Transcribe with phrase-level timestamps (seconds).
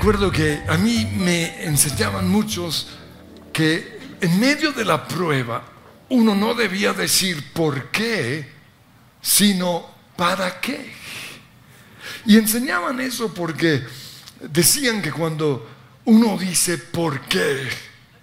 [0.00, 2.88] recuerdo que a mí me enseñaban muchos
[3.52, 5.62] que en medio de la prueba
[6.08, 8.50] uno no debía decir por qué,
[9.20, 9.84] sino
[10.16, 10.90] para qué.
[12.24, 13.84] Y enseñaban eso porque
[14.40, 15.68] decían que cuando
[16.06, 17.68] uno dice por qué,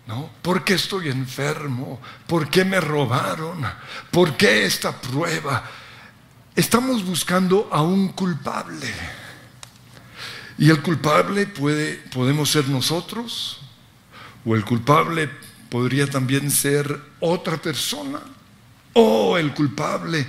[0.07, 0.31] ¿no?
[0.41, 2.01] ¿Por qué estoy enfermo?
[2.25, 3.63] ¿Por qué me robaron?
[4.09, 5.63] ¿Por qué esta prueba?
[6.55, 8.91] Estamos buscando a un culpable.
[10.57, 13.59] Y el culpable puede, podemos ser nosotros,
[14.43, 15.29] o el culpable
[15.69, 18.19] podría también ser otra persona,
[18.93, 20.25] o el culpable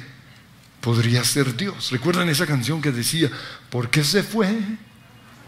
[0.81, 1.91] podría ser Dios.
[1.91, 3.31] ¿Recuerdan esa canción que decía,
[3.71, 4.59] ¿por qué se fue?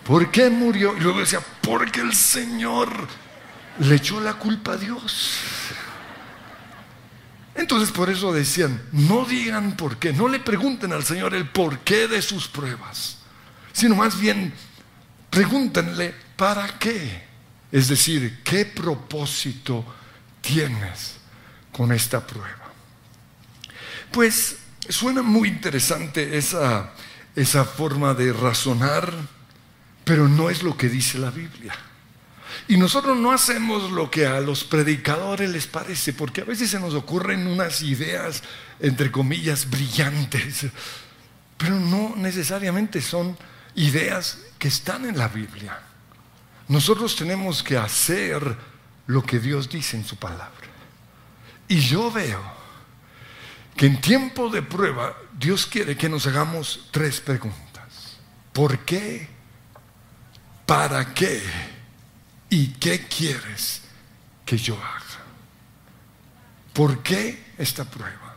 [0.04, 0.96] ¿Por qué murió?
[0.96, 2.88] Y luego decía, porque el Señor
[3.80, 5.30] le echó la culpa a Dios.
[7.54, 12.08] Entonces por eso decían, no digan por qué, no le pregunten al Señor el porqué
[12.08, 13.18] de sus pruebas,
[13.72, 14.54] sino más bien
[15.30, 17.22] Pregúntenle, ¿para qué?
[17.70, 19.84] Es decir, ¿qué propósito
[20.40, 21.16] tienes
[21.72, 22.72] con esta prueba?
[24.10, 24.56] Pues
[24.88, 26.92] suena muy interesante esa,
[27.36, 29.12] esa forma de razonar,
[30.04, 31.74] pero no es lo que dice la Biblia.
[32.66, 36.80] Y nosotros no hacemos lo que a los predicadores les parece, porque a veces se
[36.80, 38.42] nos ocurren unas ideas,
[38.80, 40.66] entre comillas, brillantes,
[41.56, 43.36] pero no necesariamente son
[43.74, 45.78] ideas que están en la Biblia.
[46.68, 48.56] Nosotros tenemos que hacer
[49.06, 50.68] lo que Dios dice en su palabra.
[51.68, 52.40] Y yo veo
[53.76, 58.18] que en tiempo de prueba Dios quiere que nos hagamos tres preguntas.
[58.52, 59.28] ¿Por qué?
[60.66, 61.42] ¿Para qué?
[62.50, 63.82] ¿Y qué quieres
[64.44, 65.24] que yo haga?
[66.72, 68.36] ¿Por qué esta prueba?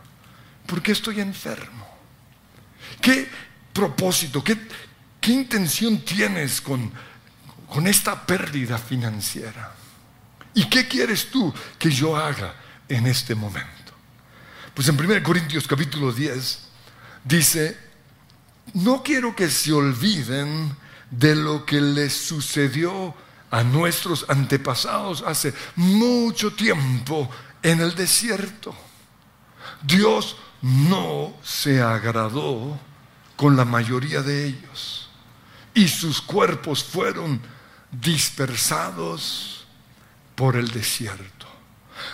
[0.66, 1.86] ¿Por qué estoy enfermo?
[3.00, 3.28] ¿Qué
[3.72, 4.42] propósito?
[4.42, 4.56] ¿Qué,
[5.24, 6.92] ¿Qué intención tienes con,
[7.70, 9.74] con esta pérdida financiera?
[10.52, 12.54] ¿Y qué quieres tú que yo haga
[12.86, 13.94] en este momento?
[14.74, 16.58] Pues en 1 Corintios capítulo 10
[17.24, 17.78] dice,
[18.74, 20.76] no quiero que se olviden
[21.10, 23.14] de lo que les sucedió
[23.50, 27.30] a nuestros antepasados hace mucho tiempo
[27.62, 28.76] en el desierto.
[29.80, 32.78] Dios no se agradó
[33.36, 35.03] con la mayoría de ellos
[35.74, 37.40] y sus cuerpos fueron
[37.90, 39.66] dispersados
[40.34, 41.46] por el desierto.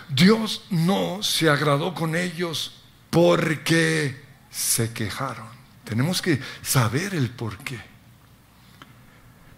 [0.09, 2.72] Dios no se agradó con ellos
[3.10, 5.48] porque se quejaron.
[5.84, 7.81] Tenemos que saber el por qué.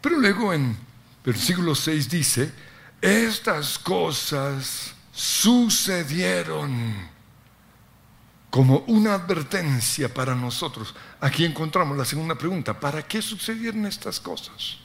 [0.01, 0.77] Pero luego en
[1.25, 2.53] versículo 6 dice,
[3.01, 7.12] estas cosas sucedieron
[8.53, 10.95] como una advertencia para nosotros.
[11.23, 14.77] Aquí encontramos la segunda pregunta, ¿para qué sucedieron estas cosas?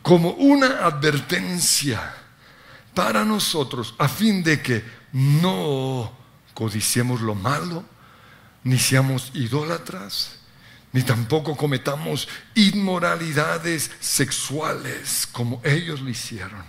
[0.00, 2.14] Como una advertencia
[2.94, 4.82] para nosotros a fin de que
[5.12, 6.10] no
[6.54, 7.84] codiciemos lo malo,
[8.64, 10.38] ni seamos idólatras,
[10.90, 16.64] ni tampoco cometamos inmoralidades sexuales como ellos lo hicieron.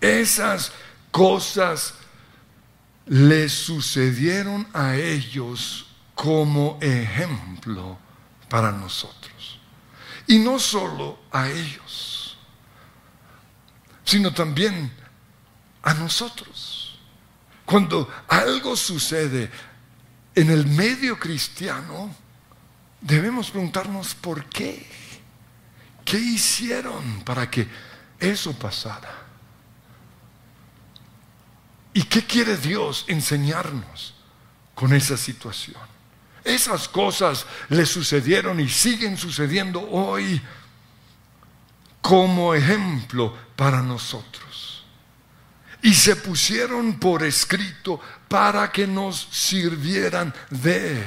[0.00, 0.72] Esas
[1.10, 1.96] cosas
[3.06, 7.98] le sucedieron a ellos como ejemplo
[8.48, 9.58] para nosotros.
[10.26, 12.38] Y no solo a ellos,
[14.04, 14.92] sino también
[15.82, 16.98] a nosotros.
[17.64, 19.50] Cuando algo sucede
[20.34, 22.14] en el medio cristiano,
[23.00, 24.86] debemos preguntarnos por qué.
[26.04, 27.66] ¿Qué hicieron para que
[28.18, 29.23] eso pasara?
[31.94, 34.14] ¿Y qué quiere Dios enseñarnos
[34.74, 35.80] con esa situación?
[36.42, 40.42] Esas cosas le sucedieron y siguen sucediendo hoy
[42.02, 44.84] como ejemplo para nosotros.
[45.82, 51.02] Y se pusieron por escrito para que nos sirvieran de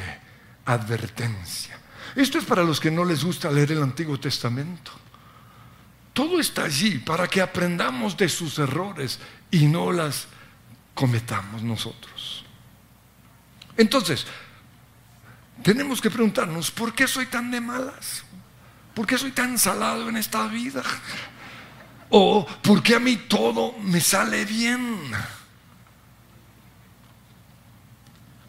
[0.66, 1.80] advertencia.
[2.16, 4.92] Esto es para los que no les gusta leer el Antiguo Testamento.
[6.14, 9.20] Todo está allí para que aprendamos de sus errores
[9.52, 10.28] y no las
[10.98, 12.44] cometamos nosotros.
[13.78, 14.26] Entonces,
[15.62, 18.24] tenemos que preguntarnos, ¿por qué soy tan de malas?
[18.96, 20.84] ¿Por qué soy tan salado en esta vida?
[22.10, 25.12] ¿O por qué a mí todo me sale bien?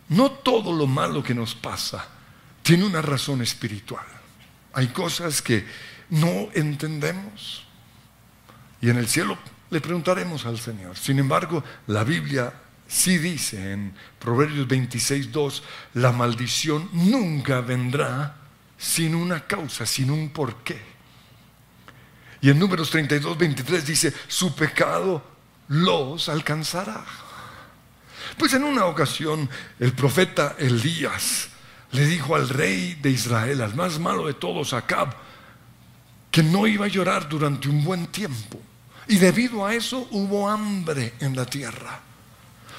[0.08, 2.08] No todo lo malo que nos pasa
[2.62, 4.06] tiene una razón espiritual.
[4.72, 5.66] Hay cosas que
[6.08, 7.66] no entendemos.
[8.80, 9.36] Y en el cielo
[9.70, 10.96] le preguntaremos al Señor.
[10.96, 12.52] Sin embargo, la Biblia
[12.86, 15.62] sí dice en Proverbios 26, 2,
[15.94, 18.36] la maldición nunca vendrá
[18.78, 20.80] sin una causa, sin un porqué.
[22.40, 25.22] Y en números 32, 23 dice, su pecado
[25.68, 27.04] los alcanzará.
[28.38, 29.48] Pues en una ocasión
[29.80, 31.48] el profeta Elías
[31.92, 35.14] le dijo al rey de Israel, al más malo de todos, Acab,
[36.30, 38.60] que no iba a llorar durante un buen tiempo.
[39.08, 42.00] Y debido a eso hubo hambre en la tierra.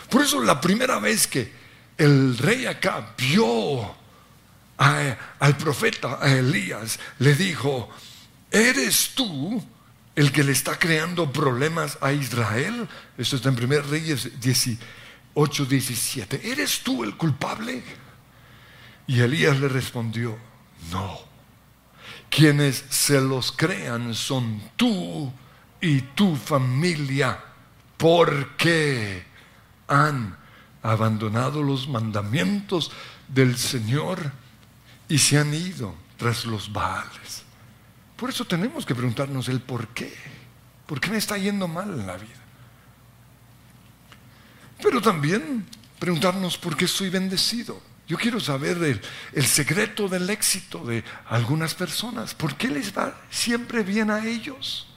[0.09, 1.51] Por eso la primera vez que
[1.97, 3.95] el rey Acab vio
[4.77, 7.89] al profeta Elías, le dijo,
[8.49, 9.61] ¿eres tú
[10.15, 12.87] el que le está creando problemas a Israel?
[13.17, 16.51] Esto está en 1 Reyes 18, 17.
[16.51, 17.83] ¿Eres tú el culpable?
[19.07, 20.37] Y Elías le respondió,
[20.91, 21.19] no.
[22.29, 25.33] Quienes se los crean son tú
[25.81, 27.39] y tu familia,
[27.97, 29.23] porque
[29.87, 30.37] han
[30.81, 32.91] abandonado los mandamientos
[33.27, 34.31] del Señor
[35.07, 37.43] y se han ido tras los Baales.
[38.15, 40.13] Por eso tenemos que preguntarnos el por qué.
[40.85, 42.39] ¿Por qué me está yendo mal en la vida?
[44.81, 45.65] Pero también
[45.99, 47.81] preguntarnos por qué soy bendecido.
[48.07, 49.01] Yo quiero saber
[49.33, 52.33] el, secreto del éxito de algunas personas.
[52.33, 54.87] ¿Por qué les va siempre bien a ellos?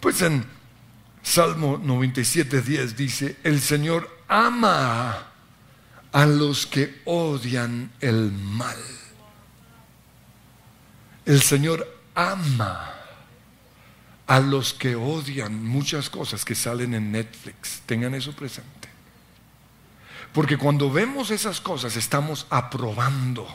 [0.00, 0.44] Pues en
[1.22, 5.26] Salmo 97.10 dice, el Señor ama
[6.12, 8.78] a los que odian el mal.
[11.26, 12.94] El Señor ama
[14.26, 17.82] a los que odian muchas cosas que salen en Netflix.
[17.84, 18.88] Tengan eso presente.
[20.32, 23.46] Porque cuando vemos esas cosas estamos aprobando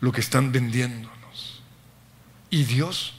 [0.00, 1.62] lo que están vendiéndonos.
[2.50, 3.14] Y Dios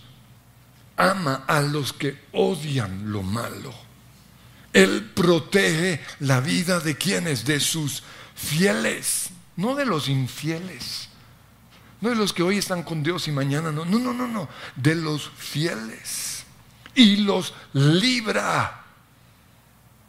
[0.98, 3.74] ama a los que odian lo malo.
[4.74, 8.04] Él protege la vida de quienes, de sus
[8.36, 11.10] fieles, no de los infieles.
[12.02, 13.86] No de los que hoy están con Dios y mañana no.
[13.86, 14.50] No, no, no, no.
[14.76, 16.44] De los fieles.
[16.96, 18.84] Y los libra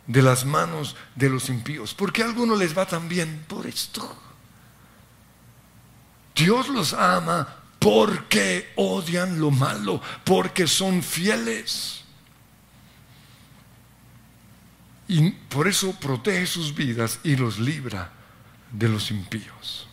[0.08, 1.94] de las manos de los impíos.
[1.94, 4.16] Porque a algunos les va tan bien por esto.
[6.34, 12.00] Dios los ama porque odian lo malo, porque son fieles.
[15.06, 18.10] Y por eso protege sus vidas y los libra
[18.72, 19.86] de los impíos.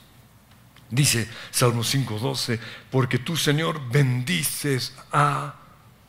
[0.90, 5.56] Dice Salmo 5:12, porque tú Señor bendices a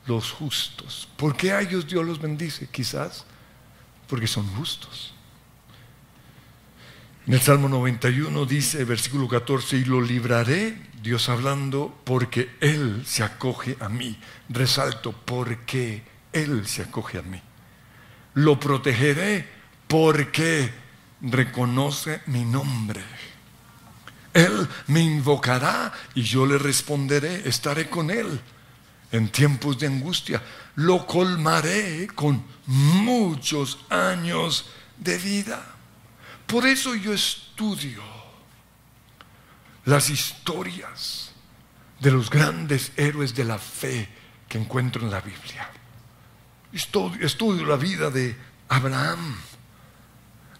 [0.06, 1.08] los justos.
[1.16, 2.68] ¿Por qué a ellos Dios los bendice?
[2.68, 3.24] Quizás
[4.06, 5.14] porque son justos.
[7.24, 13.22] En el Salmo 91 dice, versículo 14, y lo libraré, Dios hablando, porque Él se
[13.22, 14.18] acoge a mí.
[14.48, 16.02] Resalto, porque
[16.32, 17.40] Él se acoge a mí.
[18.34, 19.46] Lo protegeré
[19.86, 20.72] porque
[21.20, 23.02] reconoce mi nombre.
[24.34, 28.40] Él me invocará y yo le responderé, estaré con Él
[29.12, 30.42] en tiempos de angustia.
[30.74, 35.71] Lo colmaré con muchos años de vida.
[36.52, 38.02] Por eso yo estudio
[39.86, 41.30] las historias
[41.98, 44.06] de los grandes héroes de la fe
[44.50, 45.70] que encuentro en la Biblia.
[46.70, 48.36] Estudio, la vida de
[48.68, 49.34] Abraham,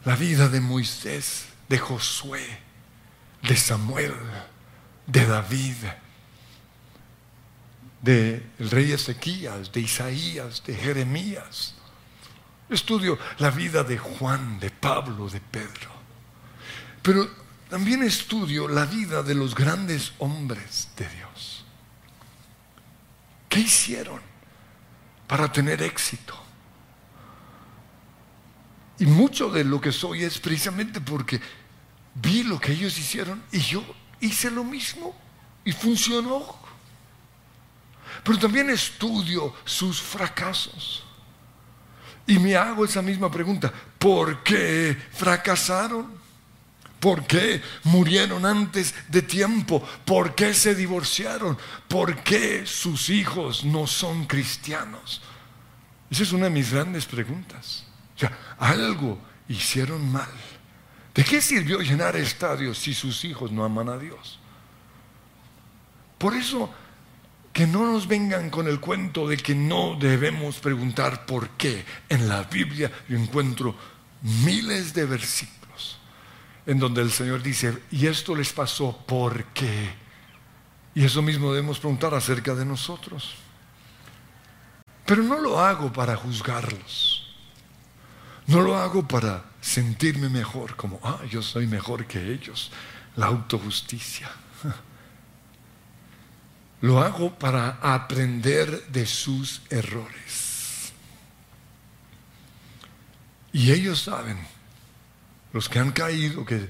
[0.07, 2.43] la vida de Moisés, de Josué,
[3.43, 4.15] de Samuel,
[5.07, 5.77] de David,
[8.01, 11.75] del rey Ezequías, de Isaías, de Jeremías.
[12.75, 15.91] Estudio la vida de Juan, de Pablo, de Pedro.
[17.03, 17.29] Pero
[17.69, 21.65] también estudio la vida de los grandes hombres de Dios.
[23.49, 24.21] ¿Qué hicieron
[25.27, 26.39] para tener éxito?
[28.99, 31.41] Y mucho de lo que soy es precisamente porque
[32.15, 33.85] vi lo que ellos hicieron y yo
[34.21, 35.15] hice lo mismo
[35.65, 36.57] y funcionó.
[38.23, 41.05] Pero también estudio sus fracasos.
[42.27, 43.73] Y me hago esa misma pregunta.
[43.99, 46.23] ¿Por qué fracasaron?
[47.01, 49.83] ¿Por qué murieron antes de tiempo?
[50.05, 51.59] ¿Por qué se divorciaron?
[51.89, 55.21] ¿Por qué sus hijos no son cristianos?
[56.09, 57.85] Esa es una de mis grandes preguntas.
[58.59, 60.31] O algo hicieron mal.
[61.13, 64.39] ¿De qué sirvió llenar estadios si sus hijos no aman a Dios?
[66.19, 66.73] Por eso
[67.53, 71.85] que no nos vengan con el cuento de que no debemos preguntar por qué.
[72.09, 73.75] En la Biblia yo encuentro
[74.23, 75.99] miles de versículos
[76.67, 79.95] en donde el Señor dice, y esto les pasó por qué.
[80.95, 83.35] Y eso mismo debemos preguntar acerca de nosotros.
[85.05, 87.35] Pero no lo hago para juzgarlos.
[88.47, 92.71] No lo hago para sentirme mejor, como, ah, yo soy mejor que ellos.
[93.17, 94.31] La autojusticia.
[96.83, 100.93] lo hago para aprender de sus errores.
[103.53, 104.37] Y ellos saben,
[105.53, 106.69] los que han caído, que,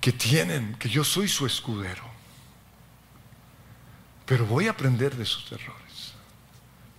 [0.00, 2.04] que tienen, que yo soy su escudero.
[4.24, 6.14] Pero voy a aprender de sus errores.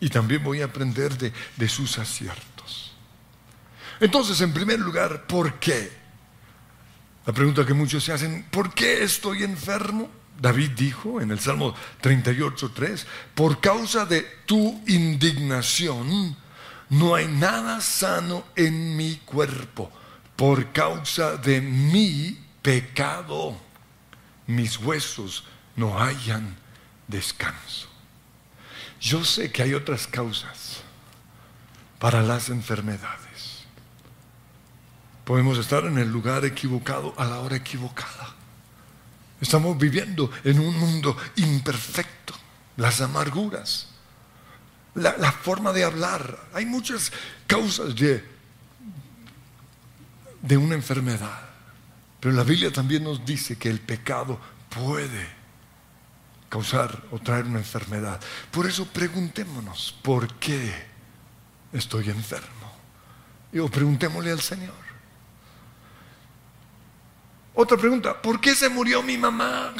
[0.01, 2.96] Y también voy a aprender de, de sus aciertos.
[4.01, 5.89] Entonces, en primer lugar, ¿por qué?
[7.25, 10.10] La pregunta que muchos se hacen, ¿por qué estoy enfermo?
[10.39, 16.36] David dijo en el Salmo 38.3, por causa de tu indignación
[16.89, 19.92] no hay nada sano en mi cuerpo,
[20.36, 23.58] por causa de mi pecado
[24.48, 26.56] mis huesos no hayan
[27.08, 27.88] descanso.
[29.00, 30.82] Yo sé que hay otras causas
[32.00, 33.65] para las enfermedades.
[35.25, 38.36] Podemos estar en el lugar equivocado a la hora equivocada.
[39.42, 42.34] Estamos viviendo en un mundo imperfecto.
[42.77, 43.88] Las amarguras,
[44.96, 46.48] la, forma de hablar.
[46.54, 47.12] Hay muchas
[47.48, 48.24] causas de,
[50.42, 51.42] de una enfermedad.
[52.20, 54.39] Pero la Biblia también nos dice que el pecado
[54.70, 55.27] puede
[56.50, 58.20] causar o traer una enfermedad.
[58.51, 60.74] Por eso preguntémonos, ¿por qué
[61.74, 62.74] estoy enfermo?
[63.51, 64.85] Y o preguntémosle al Señor.
[67.56, 69.74] Otra pregunta, ¿por qué se murió mi mamá?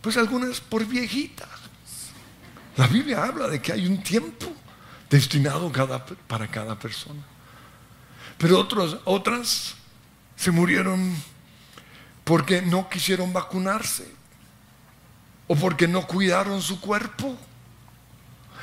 [0.00, 1.48] Pues algunas por viejitas.
[2.76, 4.52] La Biblia habla de que hay un tiempo
[5.08, 5.70] destinado
[6.26, 7.22] para cada persona.
[8.36, 8.66] Pero
[9.04, 9.74] otras
[10.34, 11.14] se murieron
[12.24, 14.10] porque no quisieron vacunarse
[15.46, 17.38] o porque no cuidaron su cuerpo.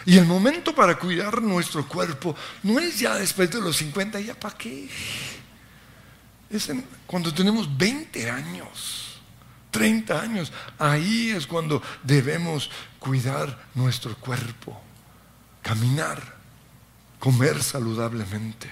[0.05, 4.37] Y el momento para cuidar nuestro cuerpo no es ya después de los 50, ya
[4.37, 4.89] para qué.
[6.51, 6.69] Es
[7.07, 9.21] cuando tenemos 20 años,
[9.71, 10.51] 30 años.
[10.77, 14.79] Ahí es cuando debemos cuidar nuestro cuerpo,
[15.61, 16.35] caminar,
[17.19, 18.69] comer saludablemente.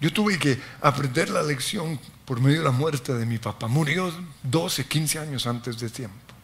[0.00, 3.66] Yo tuve que aprender la lección por medio de la muerte de mi papá.
[3.66, 6.34] Murió 12, 15 años antes de tiempo.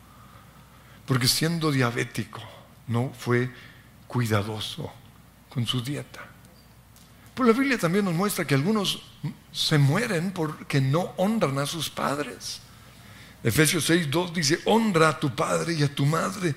[1.07, 2.41] Porque siendo diabético
[2.89, 3.51] no fue
[4.07, 4.93] cuidadoso
[5.49, 6.36] con su dieta.
[7.37, 9.03] Pues la Biblia también nos muestra que algunos
[9.53, 12.63] se mueren porque no honran a sus padres.
[13.45, 16.55] Efesios 6, 2 dice, honra a tu padre y a tu madre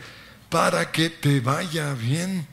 [0.47, 2.47] para que te vaya bien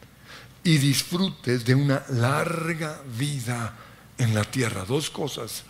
[0.65, 3.77] y disfrutes de una larga vida
[4.19, 4.85] en la tierra.
[4.85, 5.63] Dos cosas,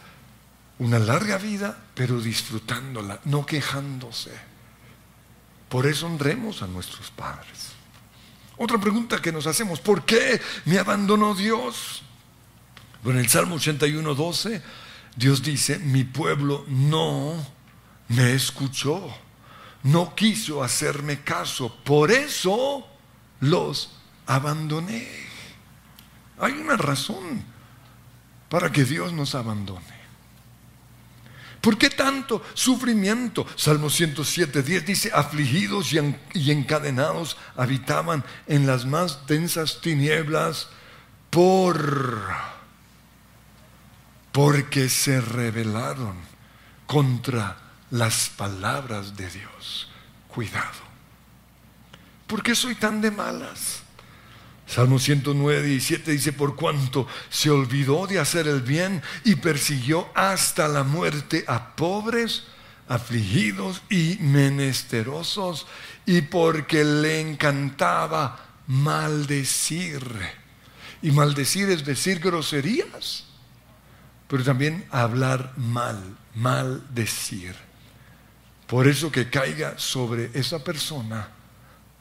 [0.78, 4.32] una larga vida, pero disfrutándola, no quejándose.
[5.68, 7.72] Por eso honremos a nuestros padres.
[8.56, 12.02] Otra pregunta que nos hacemos, ¿por qué me abandonó Dios?
[13.10, 14.62] En el Salmo 81, 12,
[15.16, 17.34] Dios dice, mi pueblo no
[18.08, 19.14] me escuchó,
[19.82, 22.86] no quiso hacerme caso, por eso
[23.40, 23.90] los
[24.26, 25.08] abandoné.
[26.38, 27.44] Hay una razón
[28.48, 29.96] para que Dios nos abandone.
[31.60, 33.46] ¿Por qué tanto sufrimiento?
[33.56, 40.68] Salmo 107, 10 dice, afligidos y encadenados habitaban en las más densas tinieblas
[41.30, 42.55] por
[44.36, 46.14] porque se rebelaron
[46.86, 47.56] contra
[47.90, 49.88] las palabras de Dios.
[50.28, 50.84] Cuidado.
[52.26, 53.80] ¿Por qué soy tan de malas?
[54.66, 60.68] Salmo 109, 17 dice, por cuanto se olvidó de hacer el bien y persiguió hasta
[60.68, 62.42] la muerte a pobres,
[62.88, 65.66] afligidos y menesterosos,
[66.04, 70.04] y porque le encantaba maldecir.
[71.00, 73.25] Y maldecir es decir groserías
[74.28, 77.54] pero también hablar mal, mal decir.
[78.66, 81.28] Por eso que caiga sobre esa persona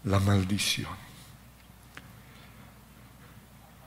[0.04, 1.06] la maldición.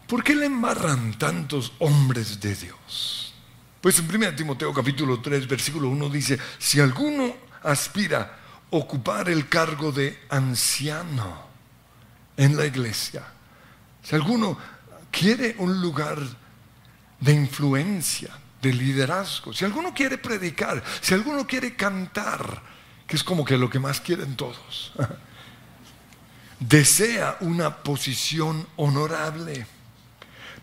[0.07, 3.35] ¿Por qué le embarran tantos hombres de Dios?
[3.81, 9.49] Pues en 1 Timoteo capítulo 3, versículo 1 dice, si alguno aspira a ocupar el
[9.49, 11.47] cargo de anciano
[12.37, 13.23] en la iglesia,
[14.03, 14.57] si alguno
[15.11, 16.19] quiere un lugar
[17.21, 18.31] de influencia,
[18.63, 19.53] de liderazgo.
[19.53, 22.63] Si alguno quiere predicar, si alguno quiere cantar,
[23.07, 24.93] que es como que lo que más quieren todos,
[26.61, 29.67] desea una posición honorable.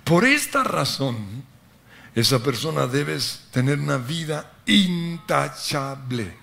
[0.03, 1.43] Por esta razón,
[2.13, 3.17] esa persona debe
[3.51, 6.37] tener una vida intachable.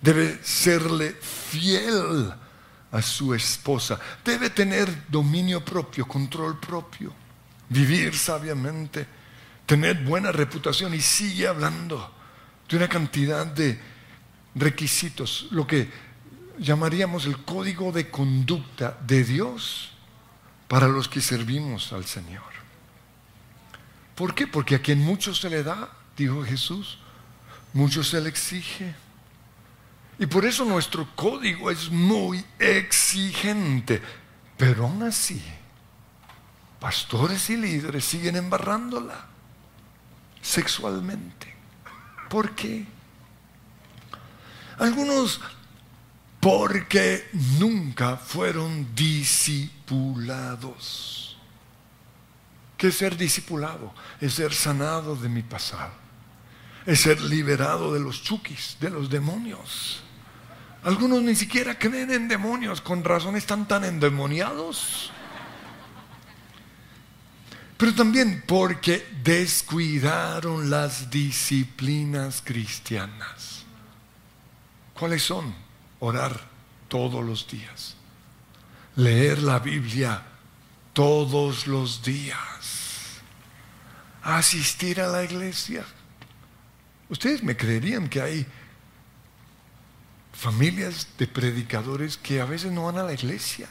[0.00, 2.32] Debe serle fiel
[2.92, 3.98] a su esposa.
[4.24, 7.25] Debe tener dominio propio, control propio
[7.68, 9.06] vivir sabiamente,
[9.66, 12.12] tener buena reputación y sigue hablando
[12.68, 13.80] de una cantidad de
[14.54, 15.90] requisitos, lo que
[16.58, 19.92] llamaríamos el código de conducta de Dios
[20.68, 22.42] para los que servimos al Señor.
[24.14, 24.46] ¿Por qué?
[24.46, 26.98] Porque a quien mucho se le da, dijo Jesús,
[27.72, 28.94] mucho se le exige.
[30.18, 34.00] Y por eso nuestro código es muy exigente.
[34.56, 35.42] Pero aún así,
[36.80, 39.26] pastores y líderes siguen embarrándola
[40.42, 41.54] sexualmente.
[42.28, 42.86] ¿Por qué?
[44.78, 45.40] Algunos
[46.40, 47.28] porque
[47.58, 51.36] nunca fueron discipulados.
[52.76, 53.94] ¿Qué es ser discipulado?
[54.20, 55.92] Es ser sanado de mi pasado.
[56.84, 60.02] Es ser liberado de los chukis, de los demonios.
[60.84, 65.10] Algunos ni siquiera creen en demonios, con razón están tan endemoniados.
[67.76, 73.64] Pero también porque descuidaron las disciplinas cristianas.
[74.94, 75.54] ¿Cuáles son?
[76.00, 76.40] Orar
[76.88, 77.96] todos los días.
[78.96, 80.22] Leer la Biblia
[80.94, 83.20] todos los días.
[84.22, 85.84] Asistir a la iglesia.
[87.10, 88.46] Ustedes me creerían que hay
[90.32, 93.68] familias de predicadores que a veces no van a la iglesia.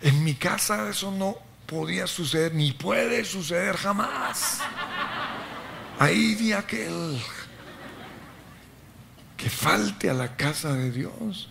[0.00, 4.58] En mi casa eso no podía suceder, ni puede suceder jamás.
[6.00, 7.22] Ahí de aquel
[9.36, 11.48] que falte a la casa de Dios.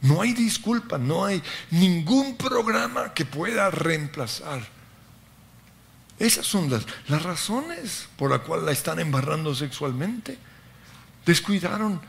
[0.00, 4.60] No hay disculpa, no hay ningún programa que pueda reemplazar.
[6.20, 10.38] Esas son las, las razones por las cuales la están embarrando sexualmente.
[11.26, 12.00] Descuidaron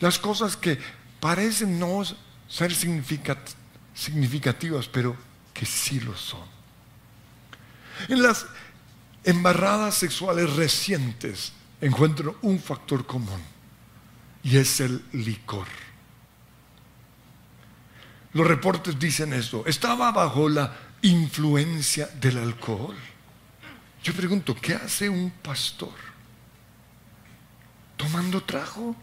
[0.00, 0.78] las cosas que
[1.20, 2.02] parecen no
[2.48, 6.44] ser significativas, pero que sí lo son.
[8.08, 8.46] En las
[9.24, 13.40] embarradas sexuales recientes encuentro un factor común
[14.42, 15.66] y es el licor.
[18.34, 22.96] Los reportes dicen esto, estaba bajo la influencia del alcohol.
[24.02, 25.94] Yo pregunto, ¿qué hace un pastor?
[27.96, 28.94] ¿Tomando trago?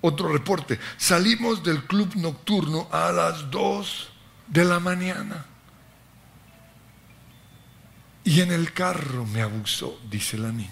[0.00, 4.13] Otro reporte, salimos del club nocturno a las 2
[4.46, 5.46] de la mañana.
[8.24, 10.70] Y en el carro me abusó, dice la niña.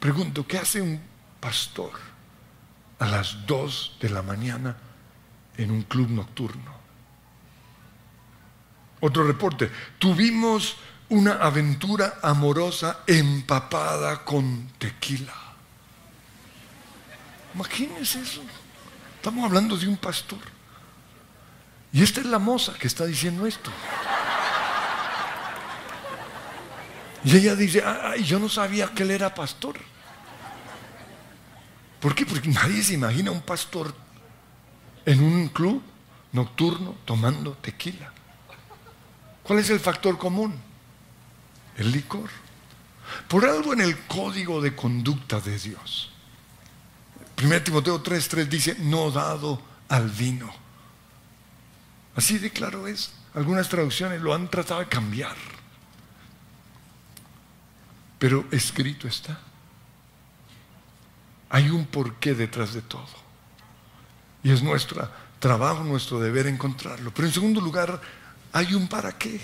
[0.00, 1.00] Pregunto, ¿qué hace un
[1.40, 1.92] pastor
[2.98, 4.76] a las 2 de la mañana
[5.56, 6.78] en un club nocturno?
[9.00, 10.76] Otro reporte, tuvimos
[11.10, 15.34] una aventura amorosa empapada con tequila.
[17.54, 18.42] Imagínense eso.
[19.16, 20.57] Estamos hablando de un pastor.
[21.92, 23.70] Y esta es la moza que está diciendo esto.
[27.24, 29.76] Y ella dice, ay, yo no sabía que él era pastor.
[32.00, 32.24] ¿Por qué?
[32.24, 33.94] Porque nadie se imagina un pastor
[35.04, 35.82] en un club
[36.32, 38.12] nocturno tomando tequila.
[39.42, 40.54] ¿Cuál es el factor común?
[41.76, 42.30] El licor.
[43.26, 46.12] Por algo en el código de conducta de Dios
[47.40, 50.52] 1 Timoteo 3:3 dice, no dado al vino.
[52.18, 53.12] Así de claro es.
[53.32, 55.36] Algunas traducciones lo han tratado de cambiar.
[58.18, 59.38] Pero escrito está.
[61.48, 63.06] Hay un porqué detrás de todo.
[64.42, 67.14] Y es nuestro trabajo, nuestro deber encontrarlo.
[67.14, 68.00] Pero en segundo lugar,
[68.52, 69.40] hay un para qué.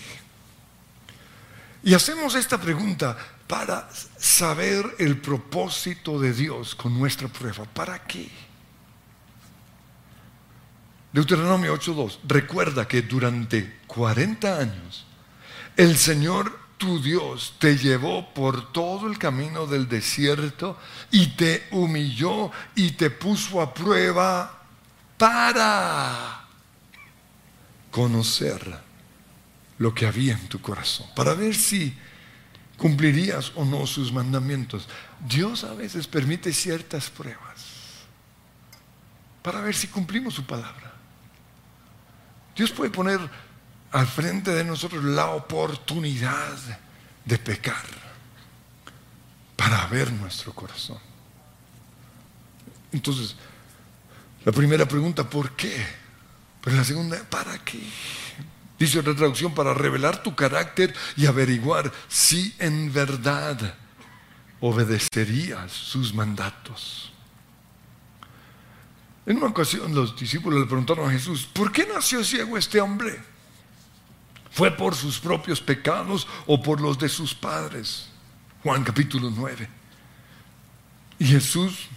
[1.84, 7.66] Y hacemos esta pregunta, para saber el propósito de Dios con nuestra prueba.
[7.66, 8.28] ¿Para qué?
[11.14, 12.18] Deuteronomio 8.2.
[12.26, 15.06] Recuerda que durante 40 años
[15.76, 20.76] el Señor tu Dios te llevó por todo el camino del desierto
[21.12, 24.60] y te humilló y te puso a prueba
[25.16, 26.46] para
[27.92, 28.76] conocer
[29.78, 31.96] lo que había en tu corazón, para ver si
[32.76, 34.88] cumplirías o no sus mandamientos.
[35.28, 37.66] Dios a veces permite ciertas pruebas
[39.42, 40.93] para ver si cumplimos su palabra.
[42.54, 43.20] Dios puede poner
[43.92, 46.56] al frente de nosotros la oportunidad
[47.24, 47.84] de pecar
[49.56, 50.98] para ver nuestro corazón.
[52.92, 53.36] Entonces,
[54.44, 55.86] la primera pregunta, ¿por qué?
[56.60, 57.80] Pero la segunda, ¿para qué?
[58.78, 63.74] Dice otra traducción, para revelar tu carácter y averiguar si en verdad
[64.60, 67.12] obedecerías sus mandatos.
[69.26, 73.18] En una ocasión los discípulos le preguntaron a Jesús, ¿por qué nació ciego este hombre?
[74.50, 78.08] ¿Fue por sus propios pecados o por los de sus padres?
[78.62, 79.68] Juan capítulo 9.
[81.18, 81.88] Y Jesús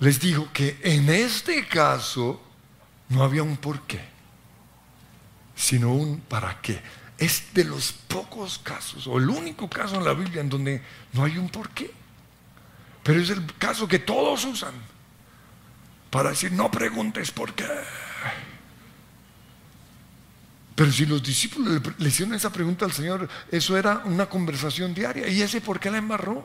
[0.00, 2.42] les dijo que en este caso
[3.08, 4.00] no había un por qué,
[5.54, 6.82] sino un para qué.
[7.18, 11.24] Es de los pocos casos, o el único caso en la Biblia en donde no
[11.24, 11.92] hay un por qué.
[13.04, 14.74] Pero es el caso que todos usan
[16.12, 17.64] para decir, no preguntes por qué.
[20.74, 25.26] Pero si los discípulos le hicieron esa pregunta al Señor, eso era una conversación diaria.
[25.26, 26.44] ¿Y ese por qué la embarró?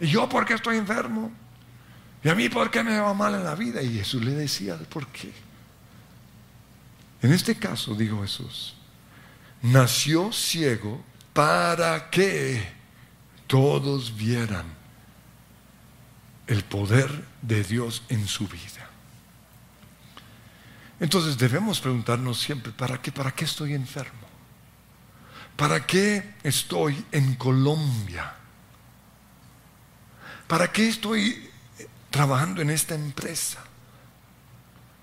[0.00, 1.30] ¿Y yo por qué estoy enfermo?
[2.24, 3.82] ¿Y a mí por qué me va mal en la vida?
[3.82, 5.30] Y Jesús le decía por qué.
[7.20, 8.74] En este caso, dijo Jesús,
[9.60, 11.04] nació ciego
[11.34, 12.66] para que
[13.46, 14.64] todos vieran
[16.52, 18.90] el poder de Dios en su vida.
[21.00, 23.10] Entonces debemos preguntarnos siempre, ¿para qué?
[23.10, 24.28] ¿Para qué estoy enfermo?
[25.56, 28.34] ¿Para qué estoy en Colombia?
[30.46, 31.50] ¿Para qué estoy
[32.10, 33.64] trabajando en esta empresa?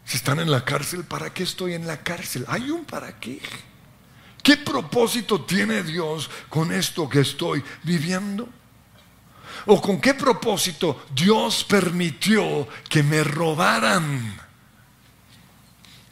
[0.06, 2.46] Si están en la cárcel, ¿para qué estoy en la cárcel?
[2.48, 3.42] Hay un para qué.
[4.44, 8.48] ¿Qué propósito tiene Dios con esto que estoy viviendo?
[9.65, 14.38] ¿O con qué propósito Dios permitió que me robaran?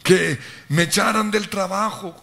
[0.04, 2.16] Que me echaran del trabajo,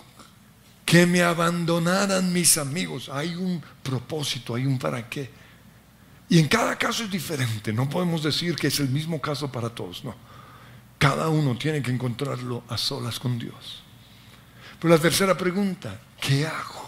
[0.85, 3.09] que me abandonaran mis amigos.
[3.09, 5.31] Hay un propósito, hay un para qué.
[6.29, 7.73] Y en cada caso es diferente.
[7.73, 10.15] No podemos decir que es el mismo caso para todos, no.
[10.99, 13.83] Cada uno tiene que encontrarlo a solas con Dios.
[14.81, 16.84] Pero la tercera pregunta, ¿qué hago?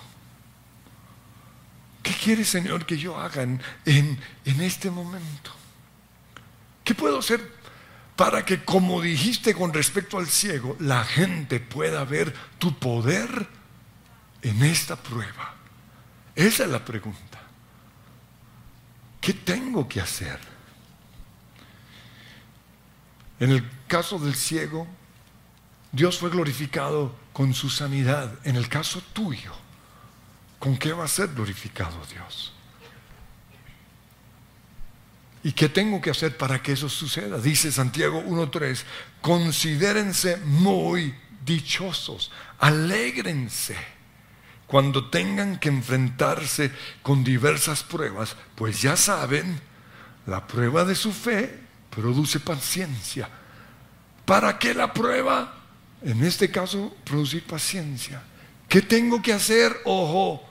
[2.06, 5.50] ¿Qué quiere Señor que yo haga en, en este momento?
[6.84, 7.52] ¿Qué puedo hacer
[8.14, 13.48] para que, como dijiste con respecto al ciego, la gente pueda ver tu poder
[14.40, 15.56] en esta prueba?
[16.36, 17.40] Esa es la pregunta.
[19.20, 20.38] ¿Qué tengo que hacer?
[23.40, 24.86] En el caso del ciego,
[25.90, 28.32] Dios fue glorificado con su sanidad.
[28.44, 29.65] En el caso tuyo,
[30.58, 32.52] ¿con qué va a ser glorificado Dios?
[35.42, 37.38] ¿Y qué tengo que hacer para que eso suceda?
[37.38, 38.82] Dice Santiago 1.3,
[39.20, 41.14] considérense muy
[41.44, 43.76] dichosos, alégrense
[44.66, 49.60] cuando tengan que enfrentarse con diversas pruebas, pues ya saben,
[50.26, 53.28] la prueba de su fe produce paciencia.
[54.24, 55.54] ¿Para qué la prueba?
[56.02, 58.22] En este caso, producir paciencia.
[58.68, 59.80] ¿Qué tengo que hacer?
[59.84, 60.42] Ojo,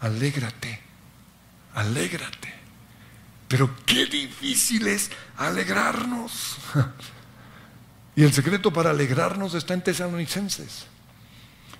[0.00, 0.80] alégrate,
[1.74, 2.52] alégrate.
[3.48, 6.56] Pero qué difícil es alegrarnos.
[8.14, 10.84] Y el secreto para alegrarnos está en Tesalonicenses.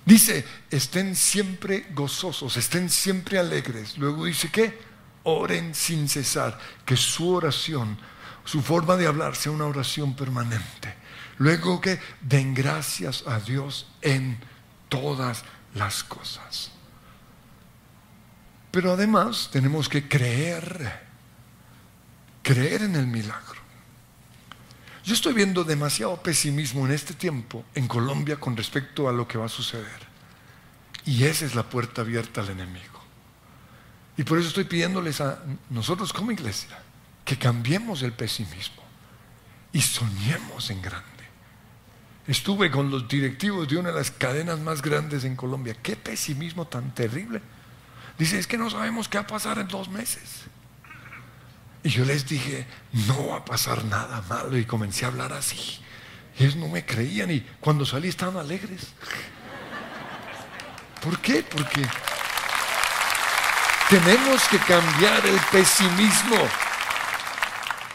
[0.05, 3.97] Dice, estén siempre gozosos, estén siempre alegres.
[3.97, 4.77] Luego dice que
[5.23, 7.97] oren sin cesar, que su oración,
[8.43, 10.95] su forma de hablar sea una oración permanente.
[11.37, 14.37] Luego que den gracias a Dios en
[14.89, 15.43] todas
[15.75, 16.71] las cosas.
[18.71, 21.01] Pero además tenemos que creer,
[22.41, 23.61] creer en el milagro.
[25.03, 29.37] Yo estoy viendo demasiado pesimismo en este tiempo en Colombia con respecto a lo que
[29.37, 30.13] va a suceder.
[31.05, 33.01] Y esa es la puerta abierta al enemigo.
[34.15, 36.79] Y por eso estoy pidiéndoles a nosotros como iglesia
[37.25, 38.83] que cambiemos el pesimismo
[39.71, 41.12] y soñemos en grande.
[42.27, 45.75] Estuve con los directivos de una de las cadenas más grandes en Colombia.
[45.81, 47.41] Qué pesimismo tan terrible.
[48.17, 50.43] Dice, es que no sabemos qué va a pasar en dos meses.
[51.83, 52.65] Y yo les dije,
[53.07, 54.57] no va a pasar nada malo.
[54.57, 55.81] Y comencé a hablar así.
[56.39, 58.93] Y ellos no me creían y cuando salí estaban alegres.
[61.03, 61.43] ¿Por qué?
[61.43, 61.81] Porque
[63.89, 66.37] tenemos que cambiar el pesimismo.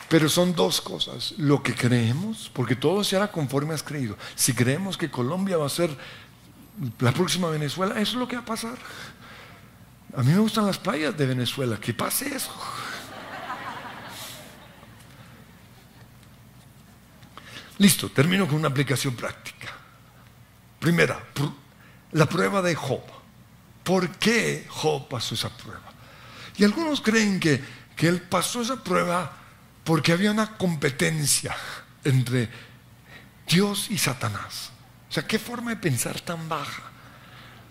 [0.08, 1.34] Pero son dos cosas.
[1.36, 4.16] Lo que creemos, porque todo se hará conforme has creído.
[4.34, 5.90] Si creemos que Colombia va a ser
[7.00, 8.78] la próxima Venezuela, eso es lo que va a pasar.
[10.16, 11.78] A mí me gustan las playas de Venezuela.
[11.78, 12.52] Que pase eso.
[17.76, 19.68] Listo, termino con una aplicación práctica.
[20.80, 21.22] Primera,
[22.12, 23.02] la prueba de Job.
[23.84, 25.82] ¿Por qué Job pasó esa prueba?
[26.56, 27.62] Y algunos creen que,
[27.94, 29.37] que él pasó esa prueba
[29.88, 31.56] porque había una competencia
[32.04, 32.50] entre
[33.48, 34.70] Dios y Satanás.
[35.08, 36.82] O sea, qué forma de pensar tan baja.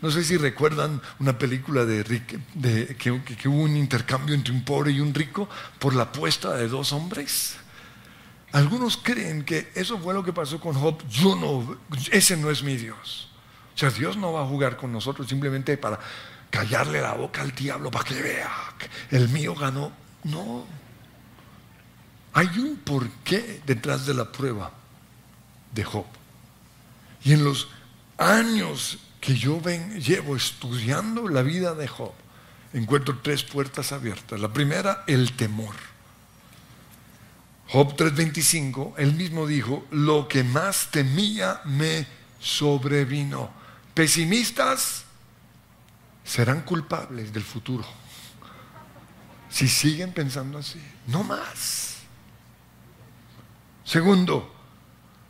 [0.01, 2.03] No sé si recuerdan una película de,
[2.97, 6.91] que, hubo un intercambio entre un pobre y un rico por la apuesta de dos
[6.91, 7.57] hombres.
[8.51, 11.07] Algunos creen que eso fue lo que pasó con Job.
[11.09, 11.77] Yo no,
[12.11, 13.29] ese no es mi Dios.
[13.75, 15.99] O sea, Dios no va a jugar con nosotros simplemente para
[16.49, 18.49] callarle la boca al diablo para que vea
[18.79, 19.91] que el mío ganó.
[20.23, 20.86] No.
[22.37, 24.71] Hay un porqué detrás de la prueba
[25.73, 26.05] de Job.
[27.23, 27.67] Y en los
[28.15, 32.13] años que yo llevo estudiando la vida de Job,
[32.73, 34.39] encuentro tres puertas abiertas.
[34.39, 35.73] La primera, el temor.
[37.69, 42.05] Job 3:25, él mismo dijo, lo que más temía me
[42.39, 43.49] sobrevino.
[43.95, 45.05] Pesimistas
[46.23, 47.87] serán culpables del futuro.
[49.49, 51.96] Si siguen pensando así, no más.
[53.87, 54.53] Segundo,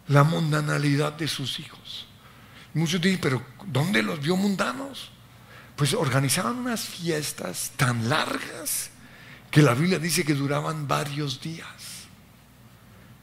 [0.08, 2.08] la mundanalidad de sus hijos.
[2.74, 5.12] Muchos dicen, pero ¿dónde los vio mundanos?
[5.76, 8.90] Pues organizaban unas fiestas tan largas
[9.52, 12.08] que la Biblia dice que duraban varios días.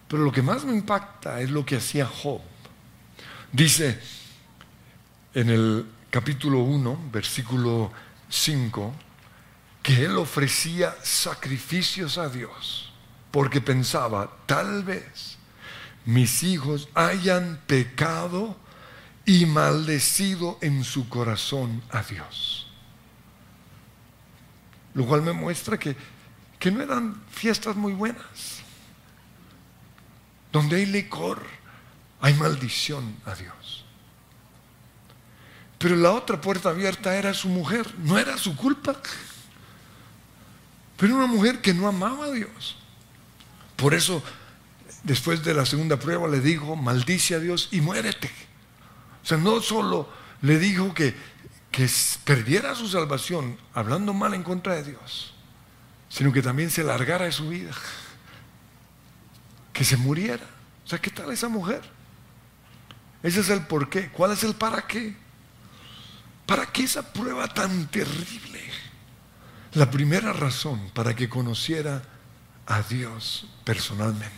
[0.07, 2.40] Pero lo que más me impacta es lo que hacía Job.
[3.51, 4.01] Dice
[5.35, 7.90] en el capítulo 1, versículo
[8.29, 8.94] 5,
[9.83, 12.93] que él ofrecía sacrificios a Dios,
[13.35, 15.38] porque pensaba, tal vez
[16.05, 18.57] mis hijos hayan pecado
[19.25, 22.68] y maldecido en su corazón a Dios.
[24.94, 25.97] Lo cual me muestra que,
[26.61, 28.61] que no eran fiestas muy buenas.
[30.53, 31.42] Donde hay licor,
[32.20, 33.85] hay maldición a Dios.
[35.79, 38.94] Pero la otra puerta abierta era su mujer, no era su culpa.
[40.97, 42.77] Pero una mujer que no amaba a Dios.
[43.85, 44.23] Por eso,
[45.03, 48.31] después de la segunda prueba, le dijo, maldice a Dios y muérete.
[49.23, 50.09] O sea, no solo
[50.40, 51.14] le dijo que,
[51.70, 51.87] que
[52.25, 55.35] perdiera su salvación hablando mal en contra de Dios,
[56.09, 57.73] sino que también se largara de su vida
[59.75, 60.47] que se muriera.
[60.87, 61.83] O sea, ¿qué tal esa mujer?
[63.23, 64.09] Ese es el por qué.
[64.09, 65.14] ¿Cuál es el para qué?
[66.47, 68.62] ¿Para qué esa prueba tan terrible?
[69.75, 72.13] La primera razón para que conociera
[72.66, 74.33] a Dios personalmente.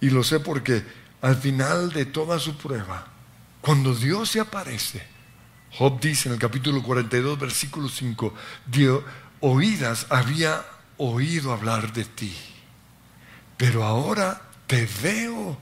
[0.00, 0.84] Y lo sé porque
[1.22, 3.06] al final de toda su prueba,
[3.60, 5.02] cuando Dios se aparece,
[5.72, 8.34] Job dice en el capítulo 42, versículo 5,
[8.66, 9.02] Dios,
[9.40, 10.64] oídas había
[10.98, 12.36] oído hablar de ti
[13.56, 15.56] pero ahora te veo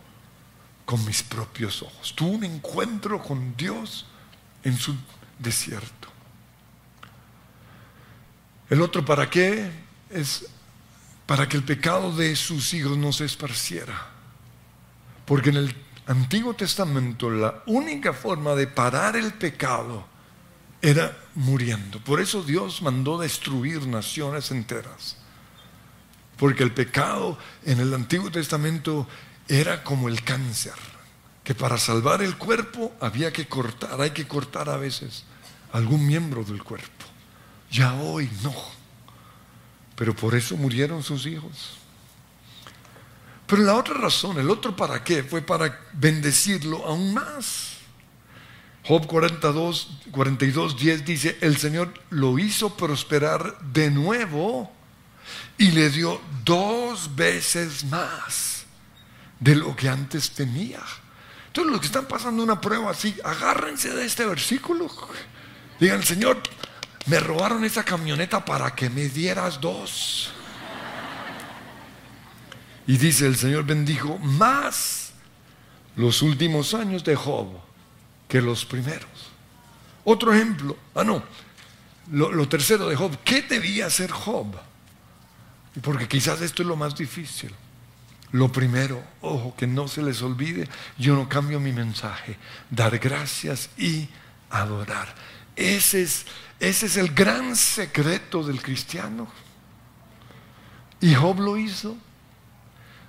[0.84, 2.14] con mis propios ojos.
[2.14, 4.06] Tuve un encuentro con Dios
[4.64, 4.94] en su
[5.38, 6.08] desierto.
[8.70, 9.70] El otro para qué
[10.10, 10.46] es
[11.32, 14.10] para que el pecado de sus hijos no se esparciera.
[15.24, 15.74] Porque en el
[16.06, 20.06] Antiguo Testamento la única forma de parar el pecado
[20.82, 22.04] era muriendo.
[22.04, 25.16] Por eso Dios mandó destruir naciones enteras.
[26.36, 29.08] Porque el pecado en el Antiguo Testamento
[29.48, 30.74] era como el cáncer,
[31.44, 35.24] que para salvar el cuerpo había que cortar, hay que cortar a veces
[35.72, 37.06] algún miembro del cuerpo.
[37.70, 38.81] Ya hoy no.
[40.02, 41.78] Pero por eso murieron sus hijos.
[43.46, 47.74] Pero la otra razón, el otro para qué, fue para bendecirlo aún más.
[48.82, 54.72] Job 42, 42, 10 dice, el Señor lo hizo prosperar de nuevo
[55.56, 58.64] y le dio dos veces más
[59.38, 60.80] de lo que antes tenía.
[61.46, 64.90] Entonces los que están pasando una prueba así, agárrense de este versículo.
[65.78, 66.42] Digan, Señor,
[67.06, 70.32] me robaron esa camioneta para que me dieras dos.
[72.86, 75.12] Y dice el Señor bendijo más
[75.96, 77.48] los últimos años de Job
[78.28, 79.30] que los primeros.
[80.04, 81.22] Otro ejemplo, ah no,
[82.10, 84.56] lo, tercero de Job, ¿qué debía hacer Job?
[85.80, 87.52] Porque quizás esto es lo más difícil.
[88.32, 92.38] Lo primero, ojo, que no se les olvide, yo no cambio mi mensaje,
[92.70, 94.08] dar gracias y
[94.50, 95.14] adorar.
[95.54, 96.24] Ese es,
[96.62, 99.26] ese es el gran secreto del cristiano.
[101.00, 101.96] Y Job lo hizo.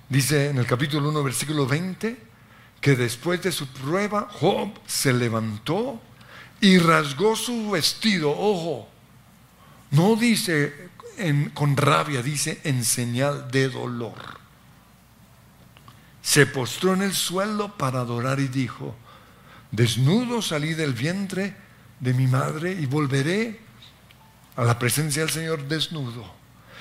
[0.08, 2.20] Dice en el capítulo 1, versículo 20,
[2.80, 6.00] que después de su prueba, Job se levantó
[6.60, 8.36] y rasgó su vestido.
[8.36, 8.88] Ojo,
[9.92, 10.90] no dice
[11.54, 14.40] con rabia, dice, en señal de dolor.
[16.22, 18.96] Se postró en el suelo para adorar y dijo,
[19.70, 21.62] desnudo salí del vientre
[22.00, 23.60] de mi madre y volveré
[24.56, 26.24] a la presencia del Señor desnudo.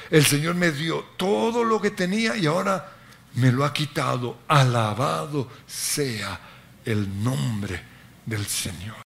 [0.10, 2.92] El Señor me dio todo lo que tenía y ahora
[3.36, 4.40] me lo ha quitado.
[4.48, 6.40] Alabado sea
[6.86, 7.82] el nombre
[8.26, 8.98] del Señor.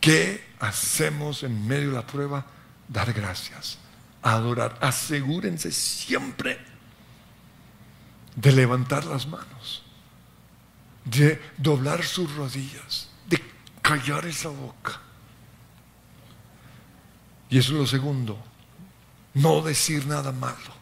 [0.00, 2.46] ¿Qué hacemos en medio de la prueba?
[2.88, 3.78] Dar gracias
[4.22, 4.78] adorar.
[4.80, 6.58] Asegúrense siempre
[8.34, 9.82] de levantar las manos,
[11.04, 13.42] de doblar sus rodillas, de
[13.82, 15.00] callar esa boca.
[17.50, 18.38] Y eso es lo segundo,
[19.34, 20.78] no decir nada malo.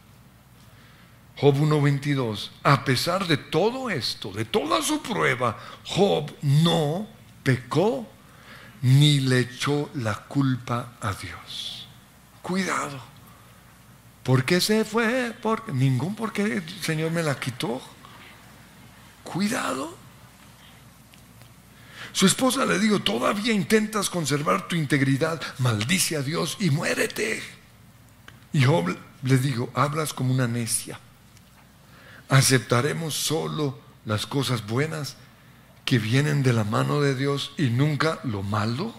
[1.39, 7.07] Job 1.22, a pesar de todo esto, de toda su prueba, Job no
[7.43, 8.07] pecó
[8.83, 11.87] ni le echó la culpa a Dios.
[12.41, 13.01] Cuidado.
[14.23, 15.35] ¿Por qué se fue?
[15.41, 17.81] Por, ningún porque el Señor me la quitó.
[19.23, 19.97] Cuidado.
[22.17, 27.43] Su esposa le dijo, todavía intentas conservar tu integridad, maldice a Dios y muérete.
[28.55, 30.99] Y Job le dijo, hablas como una necia.
[32.31, 35.17] ¿Aceptaremos solo las cosas buenas
[35.85, 38.95] que vienen de la mano de Dios y nunca lo malo?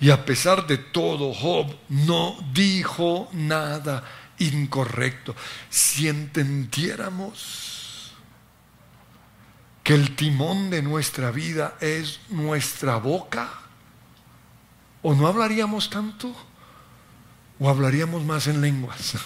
[0.00, 4.04] Y a pesar de todo, Job no dijo nada
[4.38, 5.34] incorrecto.
[5.70, 7.65] Si entendiéramos
[9.86, 13.48] que el timón de nuestra vida es nuestra boca,
[15.00, 16.34] ¿o no hablaríamos tanto?
[17.60, 19.14] ¿O hablaríamos más en lenguas?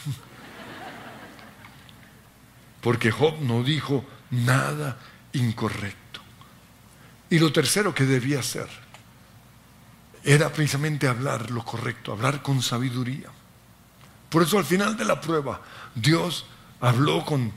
[2.83, 4.99] Porque Job no dijo nada
[5.33, 6.21] incorrecto.
[7.31, 8.69] Y lo tercero que debía hacer
[10.25, 13.31] era precisamente hablar lo correcto, hablar con sabiduría.
[14.29, 15.63] Por eso al final de la prueba,
[15.95, 16.45] Dios
[16.83, 17.51] habló con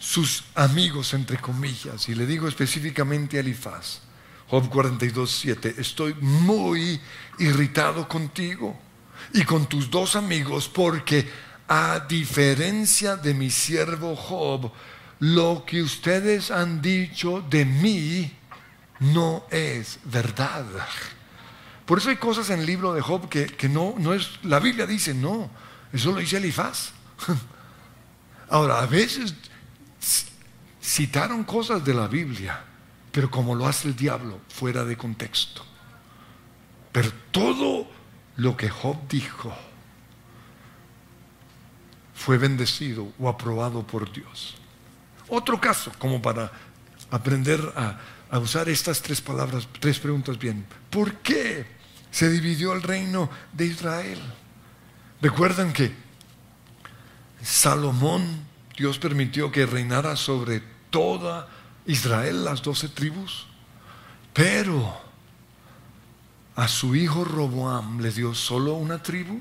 [0.00, 4.00] sus amigos, entre comillas, y le digo específicamente a Elifaz,
[4.48, 6.98] Job 42, 7, estoy muy
[7.38, 8.76] irritado contigo
[9.34, 11.28] y con tus dos amigos porque
[11.68, 14.72] a diferencia de mi siervo Job,
[15.20, 18.32] lo que ustedes han dicho de mí
[19.00, 20.64] no es verdad.
[21.84, 24.86] Por eso hay cosas en el libro de Job que, no, no es, la Biblia
[24.86, 25.50] dice no,
[25.92, 26.92] eso lo dice Elifaz.
[28.48, 29.34] Ahora, a veces
[30.82, 32.64] citaron cosas de la Biblia,
[33.12, 35.64] pero como lo hace el diablo, fuera de contexto.
[36.92, 37.86] Pero todo
[38.36, 39.54] lo que Job dijo,
[42.14, 44.56] fue bendecido o aprobado por Dios.
[45.28, 46.52] Otro caso, como para
[47.10, 50.66] aprender a, usar estas tres palabras, tres preguntas bien.
[50.90, 51.66] ¿Por qué
[52.10, 54.20] se dividió el reino de Israel?
[55.22, 55.92] Recuerdan que
[57.42, 58.44] Salomón,
[58.80, 61.46] Dios permitió que reinara sobre toda
[61.84, 63.46] Israel, las doce tribus,
[64.32, 64.98] pero
[66.56, 69.38] a su hijo Roboam le dio solo una tribu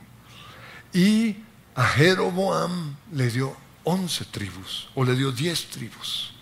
[0.91, 1.38] y
[1.73, 6.34] a Jeroboam le dio once tribus o le dio diez tribus.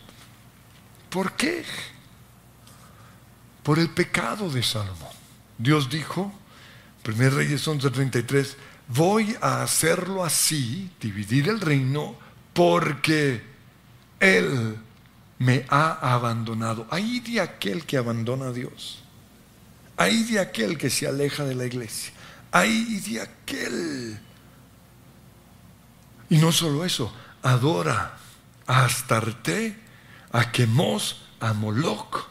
[1.11, 1.63] ¿Por qué?
[3.61, 5.13] Por el pecado de Salomón.
[5.59, 6.33] Dios dijo,
[7.07, 8.55] 1 Reyes 11:33,
[8.87, 12.25] voy a hacerlo así, dividir el reino,
[12.57, 13.41] porque
[14.19, 14.75] Él
[15.37, 16.87] me ha abandonado.
[16.89, 19.03] Ahí de aquel que abandona a Dios.
[19.95, 22.11] Ahí de aquel que se aleja de la iglesia.
[22.51, 24.19] Ahí de aquel
[26.29, 28.17] y no solo eso, adora
[28.65, 29.77] a Astarte,
[30.31, 32.27] a Quemos, a Moloch.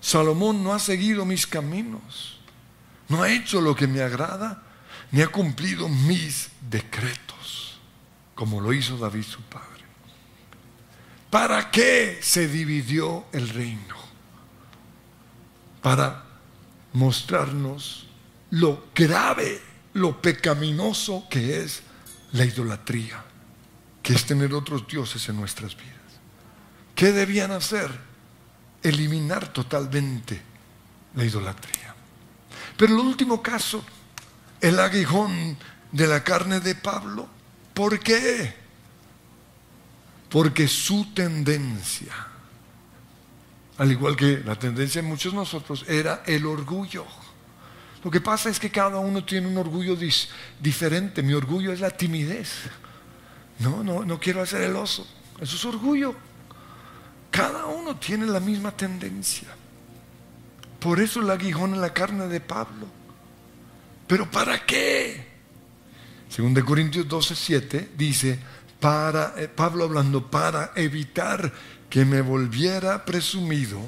[0.00, 2.38] Salomón no ha seguido mis caminos,
[3.08, 4.62] no ha hecho lo que me agrada,
[5.10, 7.65] ni ha cumplido mis decretos,
[8.36, 9.66] como lo hizo David su padre.
[11.30, 13.96] ¿Para qué se dividió el reino?
[15.82, 16.22] Para
[16.92, 18.06] mostrarnos
[18.50, 19.60] lo grave,
[19.94, 21.82] lo pecaminoso que es
[22.32, 23.24] la idolatría,
[24.02, 25.96] que es tener otros dioses en nuestras vidas.
[26.94, 27.90] ¿Qué debían hacer?
[28.82, 30.40] Eliminar totalmente
[31.14, 31.94] la idolatría.
[32.76, 33.84] Pero el último caso,
[34.60, 35.56] el aguijón
[35.92, 37.35] de la carne de Pablo.
[37.76, 38.54] ¿Por qué?
[40.30, 42.10] Porque su tendencia,
[43.76, 47.04] al igual que la tendencia de muchos de nosotros, era el orgullo.
[48.02, 49.94] Lo que pasa es que cada uno tiene un orgullo
[50.58, 51.22] diferente.
[51.22, 52.50] Mi orgullo es la timidez.
[53.58, 55.06] No, no, no quiero hacer el oso.
[55.38, 56.14] Eso es orgullo.
[57.30, 59.48] Cada uno tiene la misma tendencia.
[60.80, 62.86] Por eso el aguijón en la carne de Pablo.
[64.06, 65.35] ¿Pero para qué?
[66.36, 68.38] Según de Corintios 12, 7 dice,
[68.78, 71.50] para, eh, Pablo hablando, para evitar
[71.88, 73.80] que me volviera presumido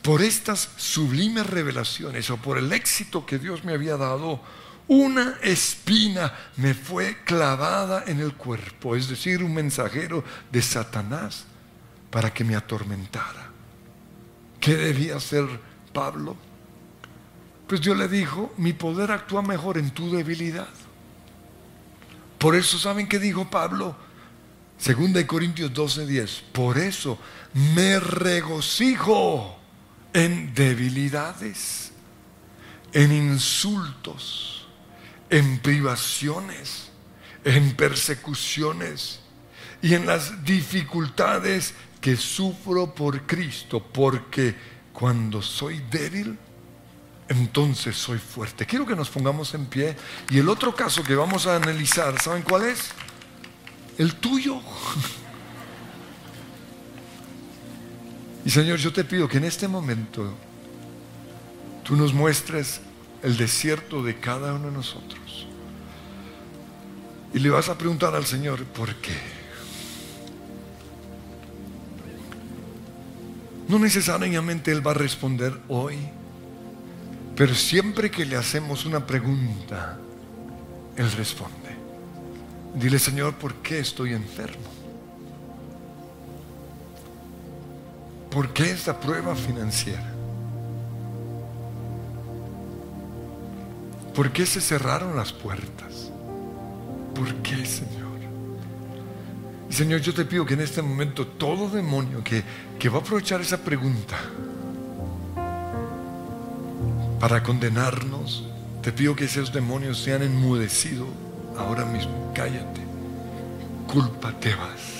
[0.00, 4.40] por estas sublimes revelaciones o por el éxito que Dios me había dado,
[4.86, 11.44] una espina me fue clavada en el cuerpo, es decir, un mensajero de Satanás
[12.08, 13.50] para que me atormentara.
[14.58, 15.44] ¿Qué debía hacer
[15.92, 16.34] Pablo?
[17.66, 20.87] Pues Dios le dijo, mi poder actúa mejor en tu debilidad.
[22.38, 23.96] Por eso, ¿saben qué dijo Pablo?
[24.78, 26.42] Segunda de Corintios 12:10.
[26.52, 27.18] Por eso
[27.52, 29.58] me regocijo
[30.12, 31.92] en debilidades,
[32.92, 34.68] en insultos,
[35.30, 36.90] en privaciones,
[37.44, 39.20] en persecuciones,
[39.82, 44.54] y en las dificultades que sufro por Cristo, porque
[44.92, 46.38] cuando soy débil,
[47.28, 48.66] entonces soy fuerte.
[48.66, 49.96] Quiero que nos pongamos en pie.
[50.30, 52.90] Y el otro caso que vamos a analizar, ¿saben cuál es?
[53.98, 54.60] El tuyo.
[58.44, 60.34] Y Señor, yo te pido que en este momento
[61.84, 62.80] tú nos muestres
[63.22, 65.46] el desierto de cada uno de nosotros.
[67.34, 69.12] Y le vas a preguntar al Señor, ¿por qué?
[73.68, 75.98] No necesariamente Él va a responder hoy,
[77.38, 79.96] pero siempre que le hacemos una pregunta,
[80.96, 81.70] Él responde.
[82.74, 84.68] Dile, Señor, ¿por qué estoy enfermo?
[88.28, 90.12] ¿Por qué esta prueba financiera?
[94.16, 96.10] ¿Por qué se cerraron las puertas?
[97.14, 98.18] ¿Por qué, Señor?
[99.70, 102.42] Señor, yo te pido que en este momento todo demonio que,
[102.80, 104.16] que va a aprovechar esa pregunta
[107.20, 108.44] para condenarnos,
[108.82, 111.08] te pido que esos demonios sean enmudecidos
[111.56, 112.32] ahora mismo.
[112.34, 112.80] Cállate.
[113.92, 114.98] Culpa te vas.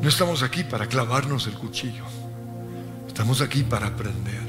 [0.00, 2.04] No estamos aquí para clavarnos el cuchillo.
[3.06, 4.40] Estamos aquí para aprender.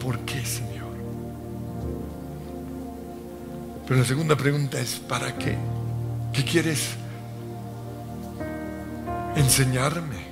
[0.00, 0.86] ¿Por qué, Señor?
[3.86, 5.56] Pero la segunda pregunta es, ¿para qué?
[6.32, 6.90] ¿Qué quieres
[9.34, 10.26] enseñarme?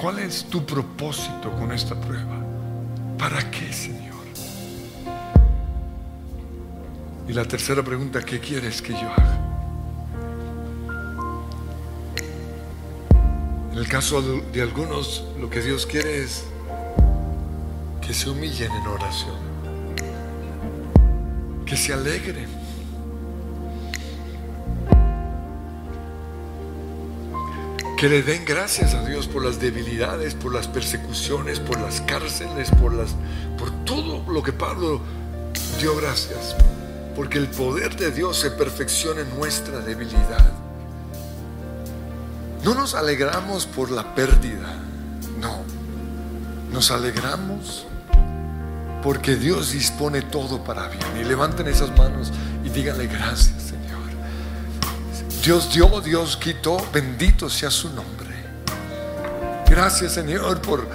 [0.00, 2.45] ¿Cuál es tu propósito con esta prueba?
[3.18, 4.14] ¿Para qué, Señor?
[7.28, 9.40] Y la tercera pregunta, ¿qué quieres que yo haga?
[13.72, 16.44] En el caso de algunos, lo que Dios quiere es
[18.00, 19.36] que se humillen en oración,
[21.66, 22.55] que se alegren.
[27.96, 32.70] Que le den gracias a Dios por las debilidades, por las persecuciones, por las cárceles,
[32.72, 33.14] por, las,
[33.56, 35.00] por todo lo que Pablo
[35.80, 36.54] dio gracias.
[37.14, 40.52] Porque el poder de Dios se perfecciona en nuestra debilidad.
[42.64, 44.74] No nos alegramos por la pérdida,
[45.40, 45.62] no.
[46.70, 47.86] Nos alegramos
[49.02, 51.16] porque Dios dispone todo para bien.
[51.18, 52.30] Y levanten esas manos
[52.62, 53.55] y díganle gracias.
[55.46, 58.34] Dios dio, Dios quitó, bendito sea su nombre.
[59.70, 60.88] Gracias, Señor, por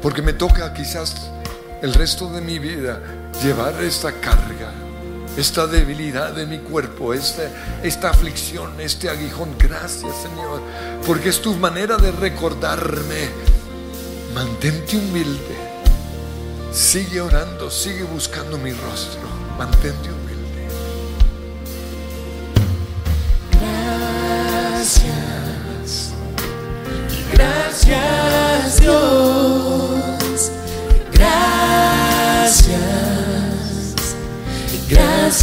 [0.00, 1.30] porque me toca quizás
[1.82, 3.02] el resto de mi vida
[3.42, 4.72] llevar esta carga
[5.36, 7.50] esta debilidad de mi cuerpo, esta,
[7.82, 9.54] esta aflicción, este aguijón.
[9.58, 10.62] Gracias Señor,
[11.06, 13.28] porque es tu manera de recordarme.
[14.34, 15.54] Mantente humilde.
[16.72, 19.20] Sigue orando, sigue buscando mi rostro.
[19.58, 20.17] Mantente humilde.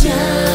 [0.05, 0.54] Gracias